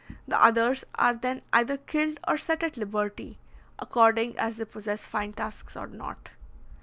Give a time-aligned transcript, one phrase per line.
[0.27, 3.37] The others are then either killed or set at liberty,
[3.77, 6.31] according as they possess fine tusks or not.